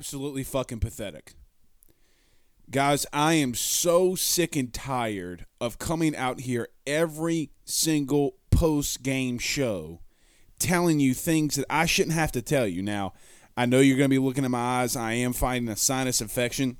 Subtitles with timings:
[0.00, 1.34] Absolutely fucking pathetic.
[2.70, 9.38] Guys, I am so sick and tired of coming out here every single post game
[9.38, 10.00] show
[10.58, 12.80] telling you things that I shouldn't have to tell you.
[12.80, 13.12] Now,
[13.58, 14.96] I know you're going to be looking at my eyes.
[14.96, 16.78] I am fighting a sinus infection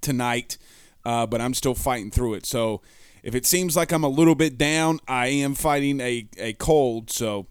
[0.00, 0.58] tonight,
[1.04, 2.46] uh, but I'm still fighting through it.
[2.46, 2.82] So
[3.24, 7.10] if it seems like I'm a little bit down, I am fighting a, a cold.
[7.10, 7.48] So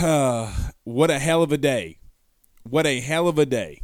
[0.00, 1.98] what a hell of a day.
[2.68, 3.82] What a hell of a day.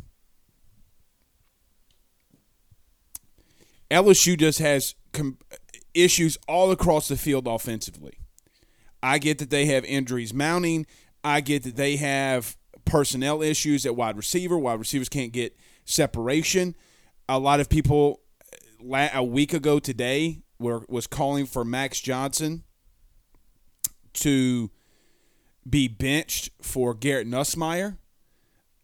[3.90, 5.38] LSU just has com-
[5.94, 8.18] issues all across the field offensively.
[9.02, 10.86] I get that they have injuries mounting.
[11.22, 14.58] I get that they have personnel issues at wide receiver.
[14.58, 16.74] Wide receivers can't get separation.
[17.28, 18.20] A lot of people
[18.90, 22.64] a week ago today were was calling for Max Johnson
[24.14, 24.70] to
[25.68, 27.98] be benched for Garrett Nussmeier.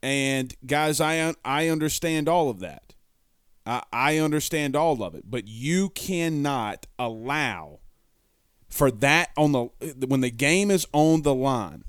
[0.01, 2.93] And guys, I I understand all of that.
[3.65, 7.79] I, I understand all of it, but you cannot allow
[8.69, 9.65] for that on the
[10.07, 11.83] when the game is on the line.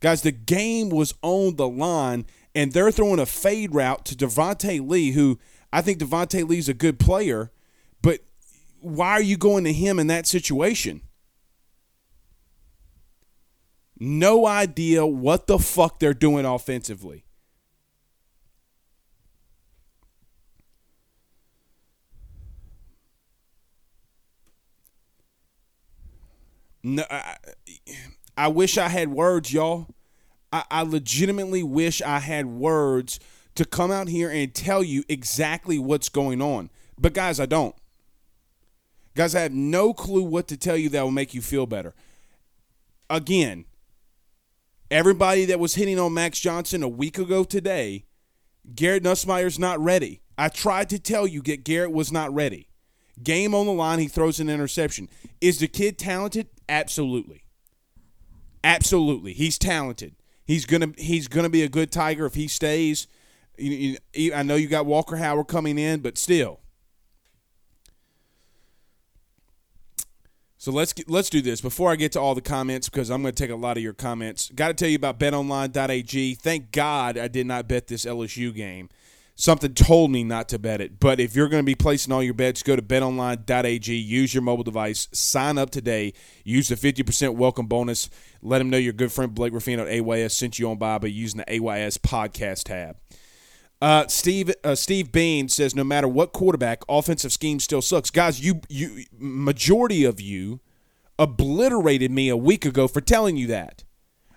[0.00, 4.86] Guys, the game was on the line, and they're throwing a fade route to Devonta
[4.86, 5.38] Lee, who
[5.72, 7.50] I think Devonta Lee's a good player,
[8.02, 8.20] but
[8.80, 11.02] why are you going to him in that situation?
[13.98, 17.25] No idea what the fuck they're doing offensively.
[26.86, 27.36] No, I,
[28.36, 29.88] I wish I had words, y'all.
[30.52, 33.18] I, I legitimately wish I had words
[33.56, 36.70] to come out here and tell you exactly what's going on.
[36.96, 37.74] But guys, I don't.
[39.16, 41.92] Guys, I have no clue what to tell you that will make you feel better.
[43.10, 43.64] Again,
[44.88, 48.04] everybody that was hitting on Max Johnson a week ago today,
[48.76, 50.20] Garrett Nussmeier's not ready.
[50.38, 52.68] I tried to tell you that Garrett was not ready.
[53.20, 55.08] Game on the line, he throws an interception.
[55.40, 56.46] Is the kid talented?
[56.68, 57.44] Absolutely.
[58.64, 59.32] Absolutely.
[59.32, 60.14] He's talented.
[60.44, 63.06] He's gonna he's gonna be a good Tiger if he stays.
[63.58, 66.60] You, you, I know you got Walker Howard coming in, but still.
[70.58, 73.22] So let's get, let's do this before I get to all the comments because I'm
[73.22, 74.50] going to take a lot of your comments.
[74.52, 76.34] Got to tell you about BetOnline.ag.
[76.34, 78.88] Thank God I did not bet this LSU game
[79.36, 80.98] something told me not to bet it.
[80.98, 84.42] But if you're going to be placing all your bets, go to betonline.ag, use your
[84.42, 88.10] mobile device, sign up today, use the 50% welcome bonus.
[88.42, 91.08] Let them know your good friend Blake Ruffino at AYS sent you on by by
[91.08, 92.96] using the AYS podcast tab.
[93.82, 98.10] Uh, Steve uh, Steve Bain says no matter what quarterback, offensive scheme still sucks.
[98.10, 100.60] Guys, you you majority of you
[101.18, 103.84] obliterated me a week ago for telling you that.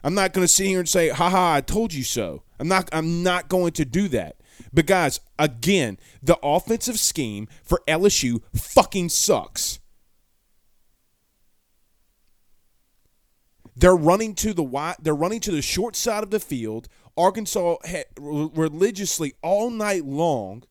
[0.03, 2.89] I'm not going to sit here and say, "Ha I told you so." I'm not
[2.91, 4.35] I'm not going to do that.
[4.73, 9.79] But guys, again, the offensive scheme for LSU fucking sucks.
[13.75, 16.89] They're running to the wide, they're running to the short side of the field
[17.19, 20.63] Arkansas had religiously all night long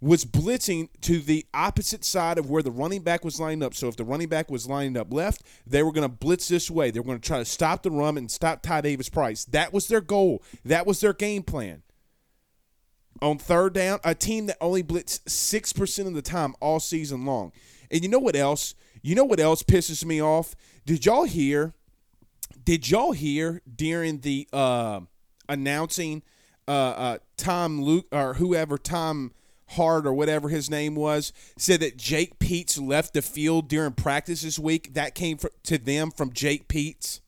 [0.00, 3.74] was blitzing to the opposite side of where the running back was lined up.
[3.74, 6.70] So if the running back was lined up left, they were going to blitz this
[6.70, 6.90] way.
[6.90, 9.44] They were going to try to stop the run and stop Ty Davis Price.
[9.44, 10.42] That was their goal.
[10.64, 11.82] That was their game plan.
[13.22, 17.52] On third down, a team that only blitzed 6% of the time all season long.
[17.90, 18.74] And you know what else?
[19.02, 20.54] You know what else pisses me off?
[20.86, 21.74] Did y'all hear?
[22.62, 25.00] Did y'all hear during the uh,
[25.48, 26.22] announcing
[26.68, 29.32] uh, uh, Tom Luke or whoever Tom
[29.70, 34.42] Hart or whatever his name was said that Jake Peetz left the field during practice
[34.42, 34.94] this week.
[34.94, 37.20] That came to them from Jake Peetz.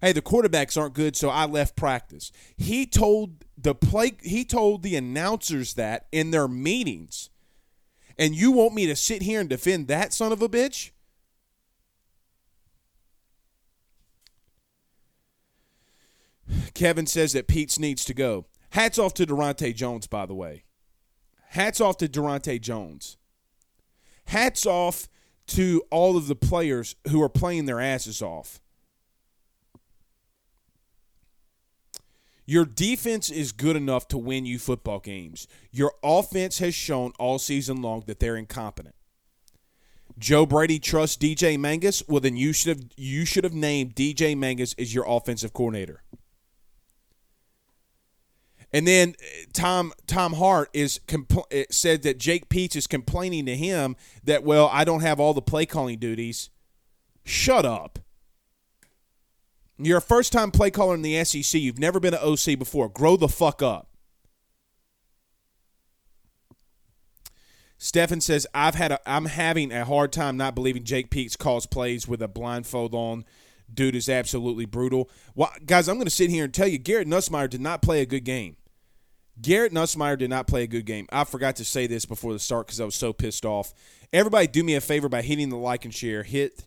[0.00, 2.32] Hey, the quarterbacks aren't good, so I left practice.
[2.56, 4.12] He told the play.
[4.22, 7.28] He told the announcers that in their meetings.
[8.18, 10.90] And you want me to sit here and defend that son of a bitch?
[16.74, 18.46] Kevin says that Peetz needs to go.
[18.70, 20.64] Hats off to Daronte Jones, by the way.
[21.48, 23.16] Hats off to Daronte Jones.
[24.26, 25.08] Hats off
[25.48, 28.60] to all of the players who are playing their asses off.
[32.50, 35.46] Your defense is good enough to win you football games.
[35.70, 38.96] Your offense has shown all season long that they're incompetent.
[40.18, 42.02] Joe Brady trusts DJ Mangas.
[42.08, 46.02] Well, then you should have you should have named DJ Mangas as your offensive coordinator.
[48.72, 53.46] And then uh, Tom Tom Hart is compl- uh, said that Jake Peetz is complaining
[53.46, 53.94] to him
[54.24, 56.50] that well I don't have all the play calling duties.
[57.24, 58.00] Shut up.
[59.84, 61.60] You're a first time play caller in the SEC.
[61.60, 62.88] You've never been an OC before.
[62.88, 63.88] Grow the fuck up.
[67.78, 71.64] Stefan says I've had a I'm having a hard time not believing Jake Peetz calls
[71.64, 73.24] plays with a blindfold on
[73.72, 75.10] dude is absolutely brutal.
[75.34, 78.00] Well, guys, I'm going to sit here and tell you Garrett Nussmeier did not play
[78.00, 78.56] a good game.
[79.40, 81.06] Garrett Nussmeier did not play a good game.
[81.10, 83.72] I forgot to say this before the start because I was so pissed off.
[84.12, 86.22] Everybody, do me a favor by hitting the like and share.
[86.22, 86.66] Hit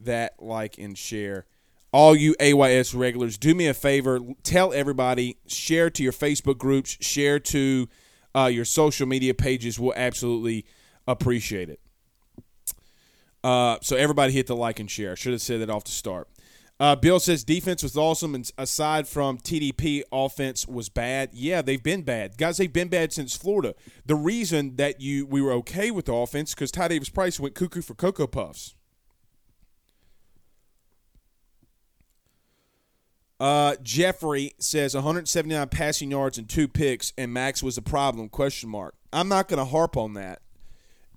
[0.00, 1.46] that like and share.
[1.90, 4.20] All you AYS regulars, do me a favor.
[4.42, 5.38] Tell everybody.
[5.46, 6.98] Share to your Facebook groups.
[7.00, 7.88] Share to
[8.34, 9.78] uh, your social media pages.
[9.78, 10.66] We'll absolutely
[11.06, 11.80] appreciate it.
[13.42, 15.16] Uh, so everybody hit the like and share.
[15.16, 16.28] Should have said that off the start.
[16.80, 21.30] Uh, Bill says defense was awesome, and aside from TDP, offense was bad.
[21.32, 22.58] Yeah, they've been bad, guys.
[22.58, 23.74] They've been bad since Florida.
[24.06, 27.56] The reason that you we were okay with the offense because Ty Davis Price went
[27.56, 28.76] cuckoo for cocoa puffs.
[33.40, 38.28] Uh, Jeffrey says 179 passing yards and two picks, and Max was a problem?
[38.28, 38.94] Question mark.
[39.12, 40.40] I'm not going to harp on that.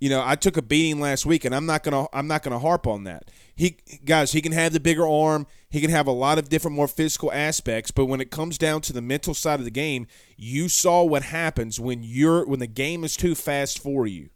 [0.02, 2.58] You know, I took a beating last week, and I'm not gonna I'm not gonna
[2.58, 3.30] harp on that.
[3.56, 5.46] He guys, he can have the bigger arm.
[5.70, 8.82] He can have a lot of different more physical aspects, but when it comes down
[8.82, 12.66] to the mental side of the game, you saw what happens when you're when the
[12.66, 14.30] game is too fast for you.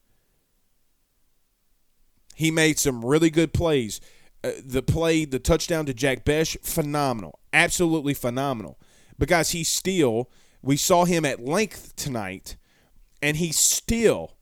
[2.35, 3.99] He made some really good plays.
[4.45, 8.77] Uh, the play, the touchdown to Jack Bech, phenomenal, absolutely phenomenal.
[9.19, 10.29] Guys, he still
[10.65, 12.57] we saw him at length tonight,
[13.21, 14.35] and he still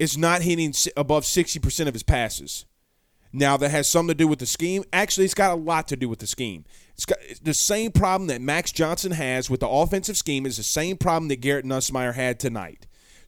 [0.00, 2.66] is not hitting above 60% of his passes.
[3.32, 4.82] Now, that has something to do with the scheme.
[4.92, 6.64] Actually, it's got a lot to do with the scheme.
[6.94, 10.64] It's got the same problem that Max Johnson has with the offensive scheme is the
[10.64, 12.86] same problem that Garrett Nussmeier had tonight.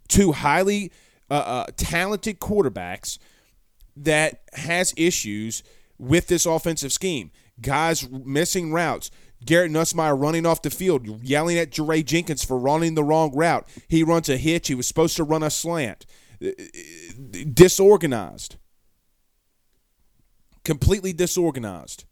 [0.09, 0.91] Two highly
[1.31, 3.19] uh, uh, talented quarterbacks
[3.97, 5.63] that has issues
[5.99, 7.31] with this offensive scheme.
[7.61, 9.11] Guys missing routes.
[9.45, 13.69] Garrett Nussmeier running off the field, yelling at Jaray Jenkins for running the wrong route.
[13.87, 14.69] He runs a hitch.
[14.69, 16.07] He was supposed to run a slant
[17.53, 18.57] disorganized.
[20.65, 22.05] Completely disorganized.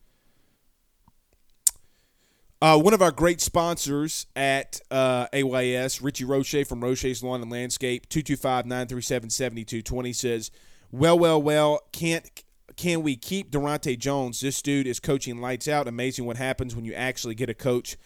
[2.63, 7.51] Uh, one of our great sponsors at uh, AYS, Richie Roche from Roche's Lawn and
[7.51, 10.51] Landscape, 225-937-7220 says,
[10.91, 12.43] well, well, well, can't
[12.77, 14.41] can we keep Daronte Jones?
[14.41, 15.89] This dude is coaching lights out.
[15.89, 17.97] Amazing what happens when you actually get a coach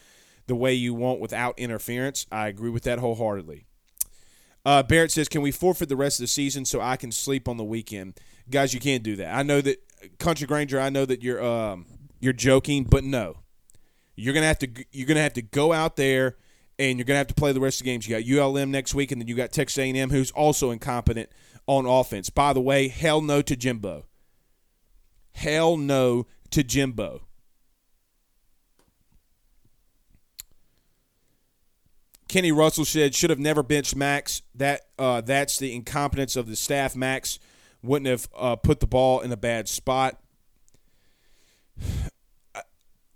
[0.47, 2.27] the way you want without interference.
[2.31, 3.67] I agree with that wholeheartedly.
[4.65, 7.49] Uh, Barrett says, "Can we forfeit the rest of the season so I can sleep
[7.49, 8.19] on the weekend?"
[8.51, 9.35] Guys, you can't do that.
[9.35, 9.83] I know that
[10.19, 10.81] Country Granger.
[10.81, 11.87] I know that you're um,
[12.21, 13.39] you're joking, but no,
[14.17, 16.37] you're gonna have to you're gonna have to go out there
[16.79, 18.09] and you're gonna have to play the rest of the games.
[18.09, 21.31] You got ULM next week, and then you got Texas A&M, who's also incompetent
[21.67, 22.31] on offense.
[22.31, 24.08] By the way, hell no to Jimbo.
[25.39, 27.23] Hell no to Jimbo.
[32.29, 34.43] Kenny Russell said should have never benched Max.
[34.57, 36.97] That uh, that's the incompetence of the staff.
[36.97, 37.39] Max
[37.85, 40.21] wouldn't have uh, put the ball in a bad spot.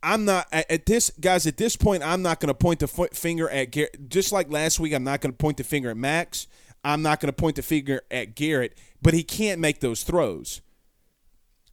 [0.05, 2.05] I'm not at this guys at this point.
[2.05, 4.09] I'm not going to point the finger at Garrett.
[4.09, 6.47] Just like last week, I'm not going to point the finger at Max.
[6.85, 8.79] I'm not going to point the finger at Garrett.
[9.00, 10.61] But he can't make those throws.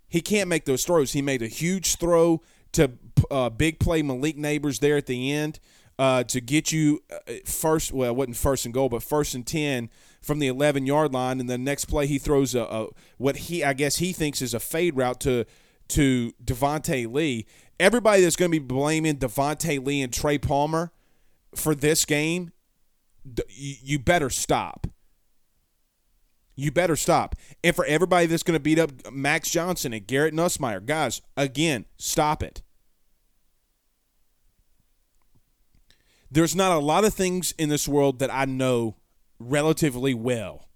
[0.09, 1.13] He can't make those throws.
[1.13, 2.41] He made a huge throw
[2.73, 2.91] to
[3.31, 5.59] uh, big play Malik Nabers there at the end
[5.97, 7.91] uh, to get you uh, first.
[7.91, 9.89] Well, it wasn't first and goal, but first and ten
[10.21, 11.39] from the 11 yard line.
[11.39, 12.87] And the next play, he throws a, a
[13.17, 15.45] what he I guess he thinks is a fade route to
[15.89, 17.45] to Devonta Lee.
[17.79, 20.91] Everybody that's going to be blaming Devonta Lee and Trey Palmer
[21.55, 22.51] for this game,
[23.49, 24.87] you better stop.
[26.59, 27.35] You better stop.
[27.63, 31.85] And for everybody that's going to beat up Max Johnson and Garrett Nussmeier, guys, again,
[31.95, 32.61] stop it.
[36.29, 38.97] There's not a lot of things in this world that I know
[39.39, 40.67] relatively well.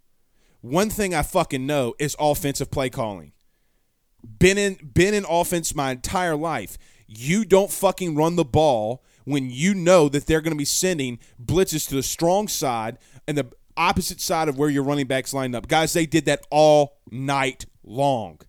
[0.61, 3.33] One thing I fucking know is offensive play calling.
[4.39, 6.77] Been in been in offense my entire life.
[7.07, 11.19] You don't fucking run the ball when you know that they're going to be sending
[11.43, 12.97] blitzes to the strong side
[13.27, 15.67] and the opposite side of where your running backs lined up.
[15.67, 18.39] Guys, they did that all night long.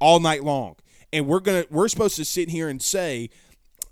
[0.00, 0.76] All night long.
[1.12, 3.30] And we're going to we're supposed to sit here and say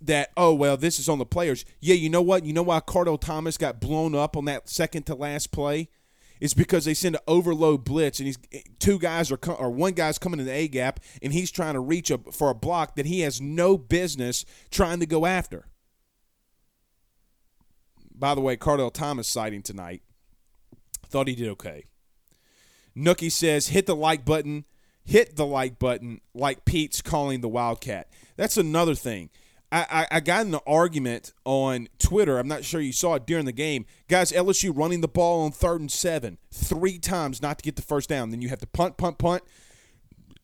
[0.01, 1.65] that oh well this is on the players.
[1.81, 2.45] Yeah, you know what?
[2.45, 5.89] You know why Kardell Thomas got blown up on that second to last play?
[6.41, 8.39] It's because they send an overload blitz and he's
[8.79, 11.81] two guys are or one guy's coming in the A gap and he's trying to
[11.81, 15.69] reach a, for a block that he has no business trying to go after.
[18.15, 20.03] By the way, Kardell Thomas sighting tonight.
[21.15, 21.85] Thought he did okay.
[22.97, 24.65] Nookie says, hit the like button,
[25.05, 28.09] hit the like button, like Peetz calling the Wildcat.
[28.37, 29.31] That's another thing.
[29.71, 32.41] I, I, got in an argument on Twitter.
[32.41, 33.87] I'm not sure you saw it during the game.
[34.09, 37.83] Guys, LSU running the ball on third and seven three times not to get the
[37.83, 38.31] first down.
[38.31, 39.45] Then you have to punt, punt, punt,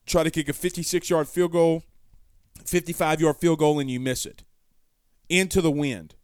[0.06, 1.82] try to kick a 56 yard field goal,
[2.64, 4.44] 55 yard field goal, and you miss it
[5.28, 6.14] into the wind.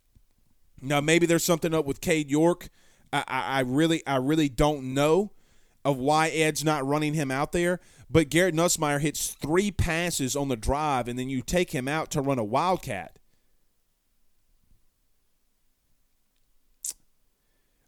[0.81, 2.69] Now maybe there's something up with Cade York.
[3.27, 5.33] I, I, really I really don't know
[5.85, 7.81] of why Ed's not running him out there.
[8.09, 12.11] But Garrett Nussmeier hits three passes on the drive, and then you take him out
[12.13, 13.19] to run a wildcat.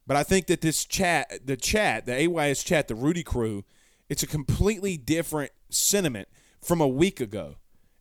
[0.07, 3.65] But I think that this chat, the chat, the AYS chat, the Rudy crew,
[4.09, 6.29] it's a completely different sentiment
[6.63, 7.57] from a week ago.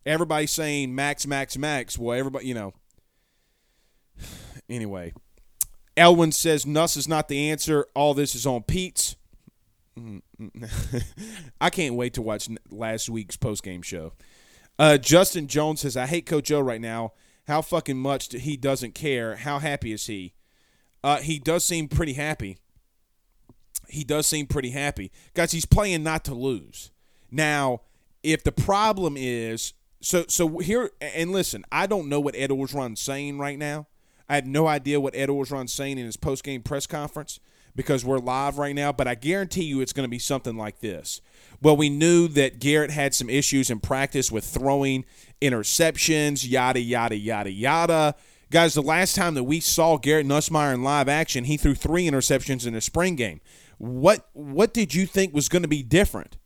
[0.05, 1.97] Everybody saying Max, Max, Max.
[1.97, 2.73] Well, everybody, you know.
[4.69, 5.13] Anyway,
[5.97, 7.87] Elwin says Nuss is not the answer.
[7.95, 9.15] All this is on Peetz.
[11.61, 14.13] I can't wait to watch last week's post game show.
[14.77, 17.13] Uh, Justin Jones says, "I hate Coach O right now.
[17.47, 19.37] How fucking much he doesn't care.
[19.37, 20.33] How happy is he?
[21.03, 22.57] Uh, he does seem pretty happy.
[23.89, 25.51] He does seem pretty happy, guys.
[25.51, 26.91] He's playing not to lose.
[27.31, 27.81] Now,
[28.21, 33.01] if the problem is so, so here and listen, I don't know what Ed Orgeron's
[33.01, 33.87] saying right now.
[34.29, 37.39] I had no idea what Ed Orgeron's saying in his post game press conference
[37.75, 40.79] because we're live right now, but I guarantee you it's going to be something like
[40.79, 41.21] this.
[41.61, 45.05] Well, we knew that Garrett had some issues in practice with throwing
[45.41, 48.15] interceptions, yada, yada, yada, yada.
[48.49, 52.09] Guys, the last time that we saw Garrett Nussmeier in live action, he threw three
[52.09, 53.41] interceptions in a spring game.
[53.77, 56.37] What what did you think was going to be different?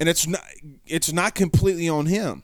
[0.00, 0.42] And it's not
[0.86, 2.42] it's not completely on him.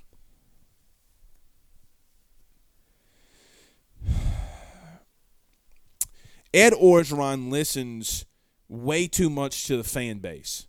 [6.52, 8.24] Ed Orgeron listens
[8.68, 10.66] way too much to the fan base.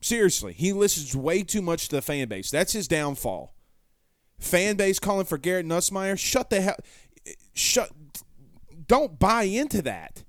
[0.00, 2.50] Seriously, he listens way too much to the fan base.
[2.50, 3.54] That's his downfall.
[4.38, 6.18] Fan base calling for Garrett Nussmeier.
[6.18, 6.76] Shut the hell.
[7.52, 7.90] Shut.
[8.86, 10.24] Don't buy into that.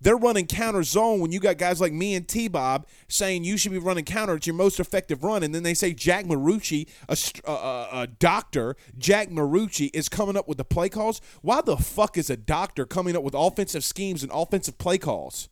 [0.00, 3.56] They're running counter zone when you got guys like me and T Bob saying you
[3.56, 4.34] should be running counter.
[4.34, 5.42] It's your most effective run.
[5.42, 10.08] And then they say Jack Marucci, a, a, uh, uh, a, doctor, Jack Marucci, is
[10.08, 11.20] coming up with the play calls.
[11.42, 15.48] Why the fuck is a doctor coming up with offensive schemes and offensive play calls?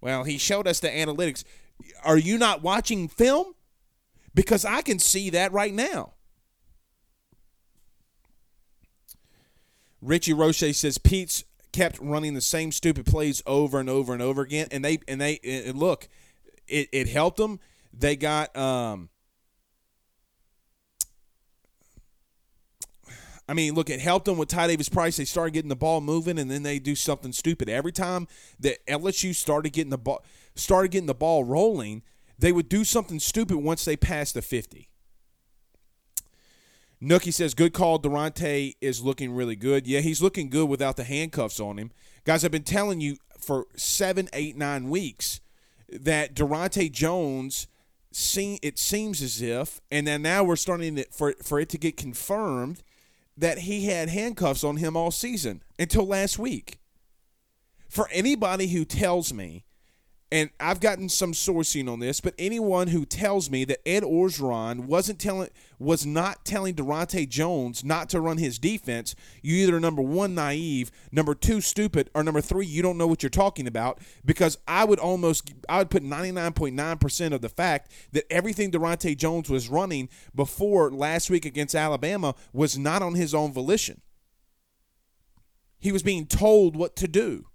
[0.00, 1.44] Well, he showed us the analytics.
[2.04, 3.54] Are you not watching film?
[4.34, 6.14] Because I can see that right now.
[10.00, 14.42] Richie Roche says Peetz kept running the same stupid plays over and over and over
[14.42, 14.68] again.
[14.70, 16.08] And they and they and look,
[16.68, 17.60] it, it helped them.
[17.92, 19.08] They got um
[23.48, 25.16] I mean, look, it helped them with Ty Davis Price.
[25.16, 27.68] They started getting the ball moving, and then they do something stupid.
[27.68, 28.28] Every time
[28.60, 30.24] that LSU started getting the ball
[30.54, 32.02] started getting the ball rolling,
[32.38, 34.91] they would do something stupid once they passed the fifty.
[37.02, 37.98] Nookie says, good call.
[37.98, 39.86] Daronte is looking really good.
[39.86, 41.90] Yeah, he's looking good without the handcuffs on him.
[42.24, 45.40] Guys, I've been telling you for seven, eight, nine weeks
[45.88, 47.66] that Daronte Jones
[48.12, 51.78] see, it seems as if, and then now we're starting to, for for it to
[51.78, 52.82] get confirmed
[53.36, 56.78] that he had handcuffs on him all season until last week.
[57.88, 59.64] For anybody who tells me
[60.32, 64.86] and I've gotten some sourcing on this, but anyone who tells me that Ed Orgeron
[64.86, 70.00] wasn't telling was not telling Daronte Jones not to run his defense, you either number
[70.00, 74.00] one naive, number two stupid, or number three you don't know what you're talking about.
[74.24, 79.14] Because I would almost I would put 99.9 percent of the fact that everything Daronte
[79.18, 84.00] Jones was running before last week against Alabama was not on his own volition.
[85.78, 87.48] He was being told what to do.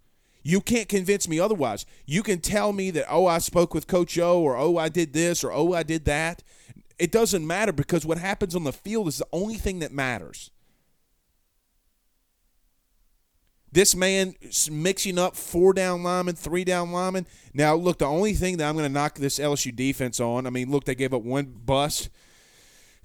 [0.48, 1.86] You can't convince me otherwise.
[2.06, 5.12] You can tell me that, oh, I spoke with Coach O, or oh, I did
[5.12, 6.42] this, or oh, I did that.
[6.98, 10.50] It doesn't matter because what happens on the field is the only thing that matters.
[13.74, 14.36] This man
[14.72, 17.28] mixing up four down linemen, three down linemen.
[17.54, 20.50] Now, look, the only thing that I'm going to knock this LSU defense on, I
[20.50, 22.10] mean, look, they gave up one bust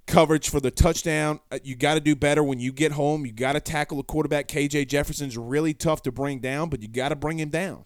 [0.06, 1.40] coverage for the touchdown.
[1.50, 3.24] Uh, you got to do better when you get home.
[3.24, 4.48] You got to tackle the quarterback.
[4.48, 7.84] KJ Jefferson's really tough to bring down, but you got to bring him down.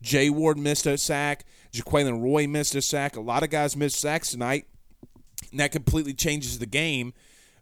[0.00, 1.44] Jay Ward missed a sack.
[1.72, 3.16] Jaquelin Roy missed a sack.
[3.16, 4.66] A lot of guys missed sacks tonight,
[5.50, 7.12] and that completely changes the game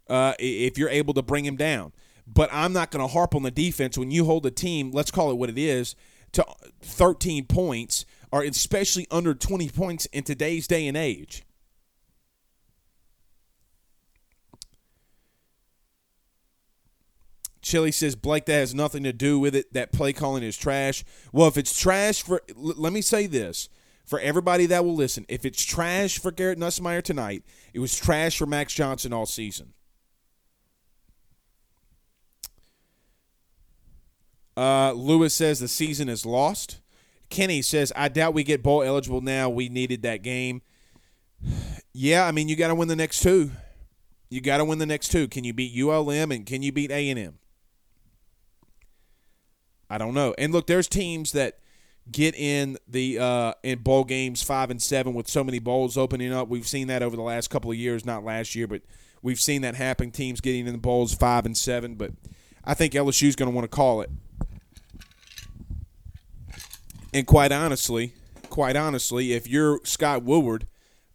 [0.08, 1.92] uh, if you're able to bring him down.
[2.26, 4.90] But I'm not going to harp on the defense when you hold a team.
[4.90, 5.94] Let's call it what it is
[6.32, 6.44] to
[6.82, 11.46] 13 points, or especially under 20 points in today's day and age.
[17.66, 19.73] Chili says Blake that has nothing to do with it.
[19.73, 21.04] That play calling is trash.
[21.32, 23.68] Well, if it's trash for, l- let me say this
[24.04, 25.26] for everybody that will listen.
[25.28, 27.42] If it's trash for Garrett Nussmeier tonight,
[27.75, 29.73] it was trash for Max Johnson all season.
[34.56, 36.78] Uh, Lewis says the season is lost.
[37.30, 39.49] Kenny says, I doubt we get bowl eligible now.
[39.50, 40.62] We needed that game.
[41.92, 43.50] Yeah, I mean, you got to win the next two.
[44.30, 45.26] You got to win the next two.
[45.26, 47.40] Can you beat ULM and can you beat A&M?
[49.88, 50.34] I don't know.
[50.39, 51.58] And look, there's teams that
[52.10, 56.32] get in the uh, in bowl games five and seven with so many bowls opening
[56.32, 56.49] up.
[56.49, 58.82] We've seen that over the last couple of years, not last year, but
[59.23, 60.10] we've seen that happen.
[60.10, 62.13] Teams getting in the bowls five and seven, but
[62.65, 64.10] I think LSU is going to want to call it.
[67.13, 68.13] And quite honestly,
[68.50, 70.67] quite honestly, if you're Scott Woodward,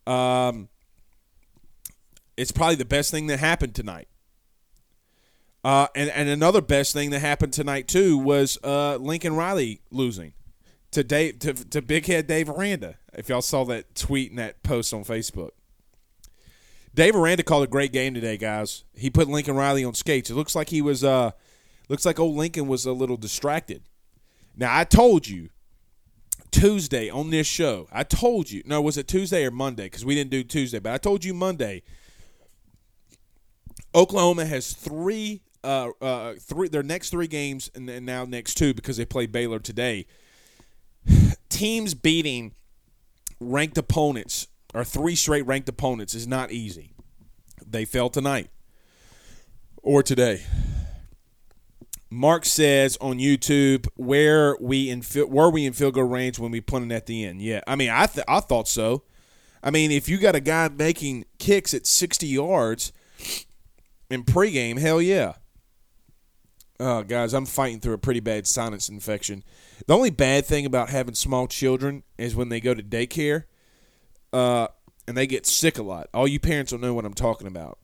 [0.07, 0.69] um,
[2.37, 4.07] it's probably the best thing that happened tonight.
[5.63, 10.33] Uh, and, and another best thing that happened tonight too was uh, Lincoln Riley losing
[10.91, 12.95] to Dave to, to Big Head Dave Aranda.
[13.13, 15.51] If y'all saw that tweet and that post on Facebook,
[16.95, 18.83] Dave Aranda called a great game today, guys.
[18.95, 20.29] He put Lincoln Riley on skates.
[20.29, 21.31] It looks like he was uh,
[21.89, 23.83] looks like old Lincoln was a little distracted.
[24.57, 25.49] Now I told you
[26.49, 27.87] Tuesday on this show.
[27.91, 29.85] I told you no, was it Tuesday or Monday?
[29.85, 31.83] Because we didn't do Tuesday, but I told you Monday.
[33.93, 38.73] Oklahoma has three uh, uh, three their next three games and, and now next two
[38.73, 40.05] because they play Baylor today.
[41.49, 42.53] Teams beating
[43.39, 46.93] ranked opponents or three straight ranked opponents is not easy.
[47.65, 48.49] They fell tonight
[49.81, 50.43] or today.
[52.09, 56.59] Mark says on YouTube, "Where we in were we in field goal range when we
[56.59, 59.03] punted at the end?" Yeah, I mean, I th- I thought so.
[59.63, 62.91] I mean, if you got a guy making kicks at 60 yards
[64.09, 65.33] in pregame, hell yeah.
[66.83, 69.43] Oh, guys, I'm fighting through a pretty bad sinus infection.
[69.85, 73.43] The only bad thing about having small children is when they go to daycare
[74.33, 74.65] uh,
[75.07, 76.09] and they get sick a lot.
[76.11, 77.77] All you parents will know what I'm talking about.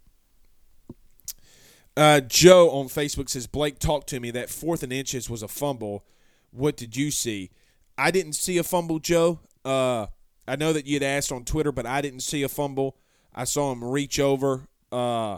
[1.95, 4.31] Uh, Joe on Facebook says, Blake, talk to me.
[4.31, 6.03] That fourth and inches was a fumble.
[6.49, 7.51] What did you see?
[7.99, 9.41] I didn't see a fumble, Joe.
[9.63, 10.07] Uh,
[10.47, 12.97] I know that you had asked on Twitter, but I didn't see a fumble.
[13.31, 14.67] I saw him reach over.
[14.91, 15.37] Uh,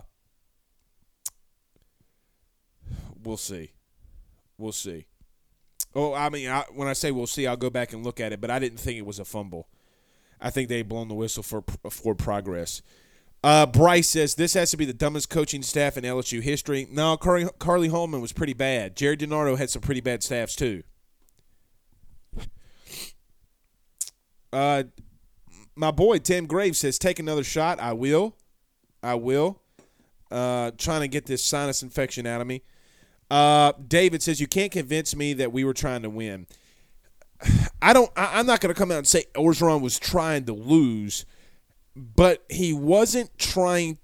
[3.24, 3.72] we'll see.
[4.58, 5.06] We'll see.
[5.96, 8.32] Oh, I mean, I, when I say we'll see, I'll go back and look at
[8.32, 9.68] it, but I didn't think it was a fumble.
[10.42, 12.82] I think they blown the whistle for for progress.
[13.44, 16.88] Uh, Bryce says this has to be the dumbest coaching staff in LSU history.
[16.92, 18.98] No, Curley, Curley Hallman was pretty bad.
[18.98, 20.84] Gerry DiNardo had some pretty bad staffs too.
[24.52, 24.84] Uh,
[25.76, 28.36] my boy Tim Graves says, "Take another shot." I will.
[29.02, 29.62] I will.
[30.32, 32.64] Uh, trying to get this sinus infection out of me.
[33.30, 36.48] Uh, David says you can't convince me that we were trying to win.
[37.82, 38.12] I don't.
[38.16, 41.26] I, am not going to come out and say Orgeron was trying to lose,
[41.96, 44.00] but he wasn't trying.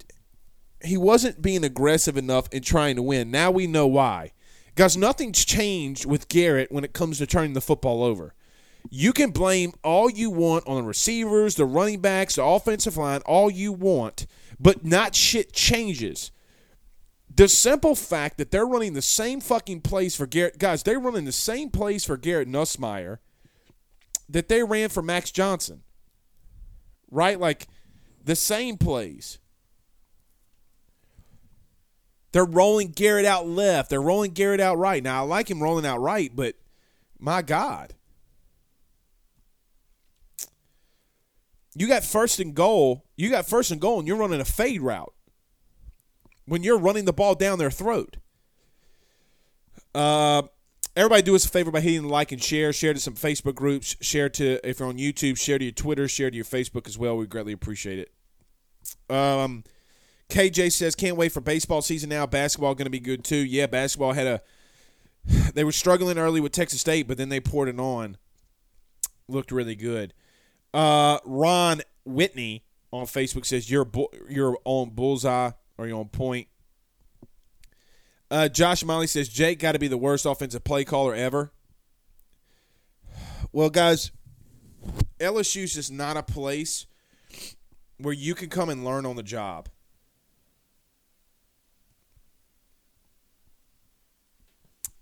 [0.83, 3.31] He wasn't being aggressive enough in trying to win.
[3.31, 4.31] Now we know why.
[4.75, 8.33] Guys, nothing's changed with Garrett when it comes to turning the football over.
[8.91, 13.21] You can blame all you want on the receivers, the running backs, the offensive line,
[13.25, 14.27] all you want,
[14.59, 16.31] but not shit changes.
[17.35, 21.25] The simple fact that they're running the same fucking plays for Garrett, guys, they're running
[21.25, 23.17] the same plays for Garrett Nussmeier
[24.29, 25.83] that they ran for Max Johnson.
[27.11, 27.37] Right?
[27.37, 27.67] Like
[28.23, 29.39] the same plays.
[32.31, 33.89] They're rolling Garrett out left.
[33.89, 35.03] They're rolling Garrett out right.
[35.03, 36.55] Now, I like him rolling out right, but
[37.19, 37.95] my God.
[41.75, 43.03] You got first and goal.
[43.17, 45.14] You got first and goal, and you're running a fade route
[46.45, 48.17] when you're running the ball down their throat.
[49.93, 50.43] Uh,
[50.95, 52.73] everybody do us a favor by hitting the like and share.
[52.73, 53.95] Share to some Facebook groups.
[54.01, 55.37] Share to if you're on YouTube.
[55.37, 56.07] Share to your Twitter.
[56.07, 57.17] Share to your Facebook as well.
[57.17, 58.11] We greatly appreciate it.
[59.13, 59.63] Um,
[60.29, 62.25] KJ says can't wait for baseball season now.
[62.25, 63.37] Basketball going to be good too.
[63.37, 64.41] Yeah, basketball had a.
[65.55, 68.17] They were struggling early with Texas State, but then they poured it on.
[69.27, 70.13] Looked really good.
[70.73, 76.47] Uh, Ron Whitney on Facebook says you're bu- you're on bullseye or you're on point.
[78.31, 81.51] Uh, Josh Miley says Jake got to be the worst offensive play caller ever.
[83.51, 84.11] Well, guys,
[85.19, 86.87] LSU's just not a place
[87.97, 89.69] where you can come and learn on the job.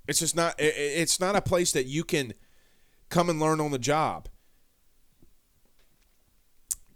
[0.07, 0.55] It's just not.
[0.59, 2.33] It's not a place that you can
[3.09, 4.27] come and learn on the job.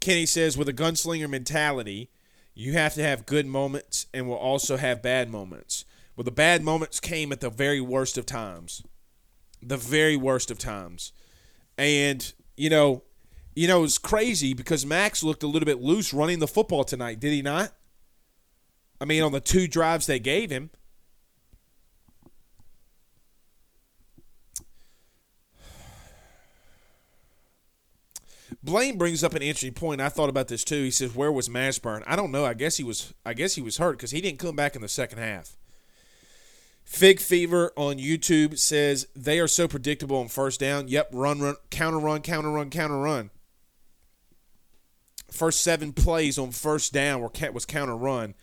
[0.00, 2.10] Kenny says, with a gunslinger mentality,
[2.58, 5.84] you have to have good moments and will also have bad moments.
[6.16, 8.82] Well, the bad moments came at the very worst of times.
[9.62, 11.12] The very worst of times.
[11.78, 13.04] And, you know,
[13.54, 17.20] you know, it's crazy because Max looked a little bit loose running the football tonight,
[17.20, 17.72] did he not?
[19.00, 20.70] I mean, on the two drives they gave him.
[28.62, 30.00] Blaine brings up an interesting point.
[30.00, 30.82] I thought about this too.
[30.82, 32.44] He says, "Where was Mashburn?" I don't know.
[32.44, 33.14] I guess he was.
[33.24, 35.56] I guess he was hurt because he didn't come back in the second half.
[36.84, 40.88] Fig Fever on YouTube says they are so predictable on first down.
[40.88, 43.30] Yep, run, run, counter, run, counter, run, counter, run.
[45.30, 48.34] First seven plays on first down were was counter run.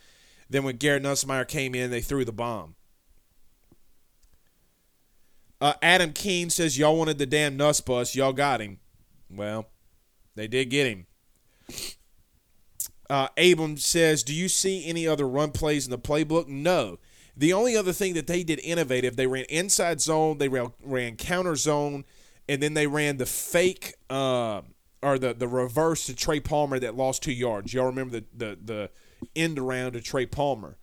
[0.49, 2.75] Then when Garrett Nussmeier came in, they threw the bomb.
[5.59, 8.15] Uh, Adam Keene says y'all wanted the damn Nuss bus.
[8.15, 8.77] Y'all got him.
[9.29, 9.67] Well,
[10.35, 11.05] they did get him.
[13.09, 16.97] Uh, Abram says, "Do you see any other run plays in the playbook?" No.
[17.37, 21.55] The only other thing that they did innovative, they ran inside zone, they ran, counter
[21.55, 22.05] zone,
[22.47, 24.61] and then they ran the fake uh,
[25.01, 27.73] or the the reverse to Trey Palmer that lost two yards.
[27.73, 28.89] Y'all remember the the the
[29.35, 30.77] end around to Trey Palmer.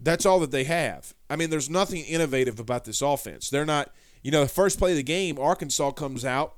[0.00, 1.14] That's all that they have.
[1.28, 3.50] I mean, there's nothing innovative about this offense.
[3.50, 6.54] They're not, you know, the first play of the game, Arkansas comes out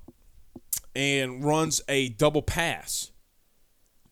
[1.01, 3.11] and runs a double pass.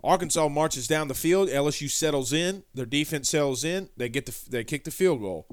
[0.03, 1.49] Arkansas marches down the field.
[1.49, 2.63] LSU settles in.
[2.73, 3.89] Their defense settles in.
[3.97, 5.47] They get the they kick the field goal.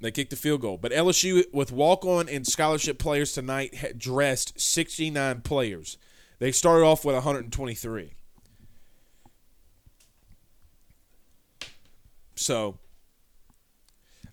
[0.00, 0.78] They kick the field goal.
[0.78, 5.96] But LSU with walk-on and scholarship players tonight dressed 69 players.
[6.40, 8.14] They started off with 123.
[12.34, 12.78] So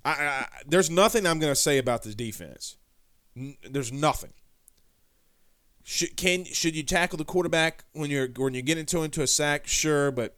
[0.04, 2.78] I, I, there's nothing I'm going to say about this defense.
[3.39, 4.34] N- there's nothing.
[5.84, 9.28] Should can should you tackle the quarterback when you're when you get into into a
[9.28, 9.65] sack?
[9.65, 10.36] Sure, but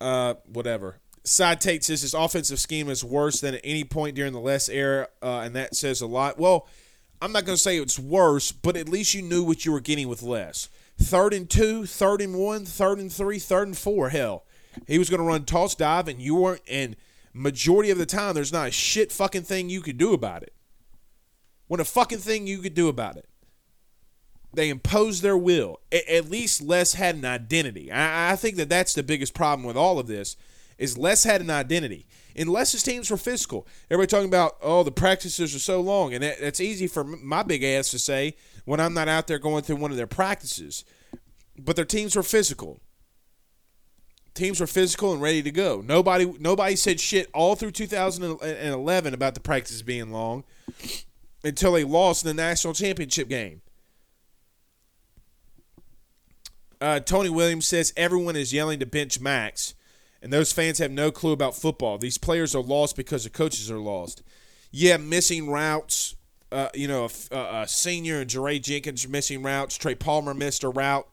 [0.00, 0.98] uh, whatever.
[1.26, 4.68] Side Tate says his offensive scheme is worse than at any point during the last
[4.68, 6.38] era, uh, and that says a lot.
[6.38, 6.68] Well,
[7.22, 9.80] I'm not going to say it's worse, but at least you knew what you were
[9.80, 10.68] getting with Les.
[10.98, 14.10] Third and two, third and one, third and three, third and four.
[14.10, 14.44] Hell,
[14.86, 16.60] he was going to run toss dive, and you weren't.
[16.68, 16.96] And
[17.34, 20.54] majority of the time, there's not a shit fucking thing you could do about it.
[21.66, 23.28] When a fucking thing you could do about it.
[24.52, 25.80] They imposed their will.
[25.92, 27.90] at least Les had an identity.
[27.90, 30.36] I, I think that that's the biggest problem with all of this
[30.78, 32.06] is Les had an identity.
[32.36, 33.66] And Les's teams were physical.
[33.90, 36.14] Everybody talking about, oh, the practices are so long.
[36.14, 39.38] And that, that's easy for my big ass to say when I'm not out there
[39.38, 40.84] going through one of their practices.
[41.58, 42.80] But their teams were physical.
[44.34, 45.80] Teams were physical and ready to go.
[45.84, 50.42] Nobody nobody said shit all through 2011 about the practice being long
[51.44, 53.60] until they lost in the national championship game.
[56.80, 59.74] Uh, Tony Williams says everyone is yelling to bench Max,
[60.20, 61.96] and those fans have no clue about football.
[61.96, 64.22] These players are lost because the coaches are lost.
[64.72, 66.16] Yeah, missing routes.
[66.50, 69.76] Uh, you know, a, a senior and Jaray Jenkins missing routes.
[69.76, 71.08] Trey Palmer missed a route.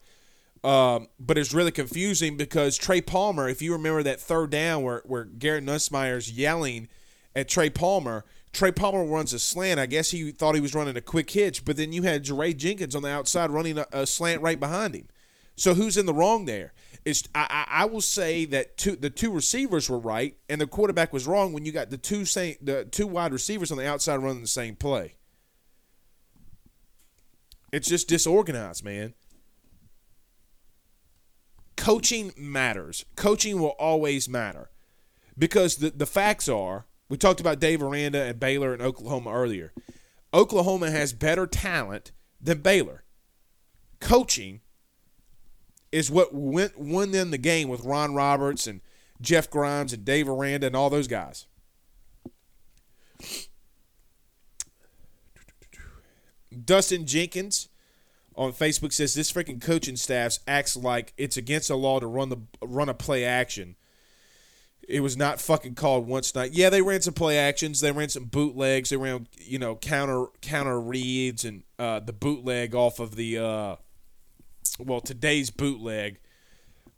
[0.64, 5.02] Um, but it's really confusing because Trey Palmer, if you remember that third down where,
[5.06, 6.88] where Garrett Nussmeier's yelling
[7.36, 9.80] at Trey Palmer, Trey Palmer runs a slant.
[9.80, 12.56] I guess he thought he was running a quick hitch, but then you had Jaray
[12.56, 15.08] Jenkins on the outside running a, a slant right behind him.
[15.56, 16.74] So who's in the wrong there?
[17.06, 20.68] It's I, I, I will say that two, the two receivers were right and the
[20.68, 23.88] quarterback was wrong when you got the two same the two wide receivers on the
[23.88, 25.16] outside running the same play.
[27.72, 29.14] It's just disorganized, man.
[31.82, 33.06] Coaching matters.
[33.16, 34.70] Coaching will always matter
[35.36, 39.74] because the the facts are we talked about Dave Aranda and Baylor and Oklahoma earlier.
[40.32, 43.04] Oklahoma has better talent than Baylor.
[44.00, 44.62] Coaching
[45.92, 48.82] is what went, won them the game with Ron Roberts and
[49.20, 51.48] Jeff Grimes and Dave Aranda and all those guys.
[56.64, 57.70] Dustin Jenkins
[58.36, 62.30] on Facebook says this freaking coaching staff acts like it's against the law to run
[62.30, 63.76] the run a play action
[64.88, 66.52] it was not fucking called once night.
[66.54, 67.80] Yeah, they ran some play actions.
[67.80, 68.90] They ran some bootlegs.
[68.90, 73.76] They ran, you know, counter counter reads and uh, the bootleg off of the uh,
[74.80, 76.20] well today's bootleg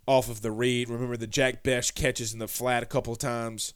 [0.08, 0.90] off of the read.
[0.90, 3.74] Remember the Jack Bech catches in the flat a couple of times.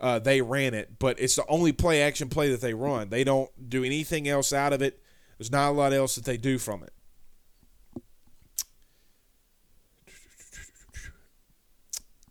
[0.00, 3.08] Uh, they ran it, but it's the only play action play that they run.
[3.08, 5.02] They don't do anything else out of it.
[5.36, 6.92] There's not a lot else that they do from it.